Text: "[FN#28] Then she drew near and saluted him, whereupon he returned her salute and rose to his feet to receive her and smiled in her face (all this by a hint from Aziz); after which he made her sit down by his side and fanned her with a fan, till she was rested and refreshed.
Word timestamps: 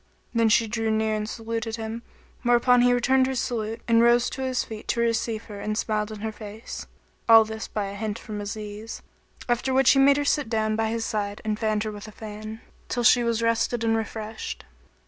"[FN#28] 0.01 0.07
Then 0.33 0.49
she 0.49 0.67
drew 0.67 0.89
near 0.89 1.13
and 1.15 1.29
saluted 1.29 1.75
him, 1.75 2.01
whereupon 2.41 2.81
he 2.81 2.91
returned 2.91 3.27
her 3.27 3.35
salute 3.35 3.81
and 3.87 4.01
rose 4.01 4.31
to 4.31 4.41
his 4.41 4.63
feet 4.63 4.87
to 4.87 4.99
receive 4.99 5.43
her 5.43 5.59
and 5.59 5.77
smiled 5.77 6.11
in 6.11 6.21
her 6.21 6.31
face 6.31 6.87
(all 7.29 7.45
this 7.45 7.67
by 7.67 7.85
a 7.85 7.93
hint 7.93 8.17
from 8.17 8.41
Aziz); 8.41 9.03
after 9.47 9.75
which 9.75 9.91
he 9.91 9.99
made 9.99 10.17
her 10.17 10.25
sit 10.25 10.49
down 10.49 10.75
by 10.75 10.89
his 10.89 11.05
side 11.05 11.39
and 11.45 11.59
fanned 11.59 11.83
her 11.83 11.91
with 11.91 12.07
a 12.07 12.11
fan, 12.11 12.61
till 12.89 13.03
she 13.03 13.23
was 13.23 13.43
rested 13.43 13.83
and 13.83 13.95
refreshed. 13.95 14.65